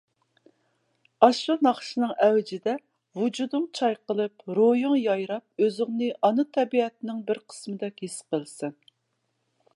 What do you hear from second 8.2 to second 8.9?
قىلىسەن.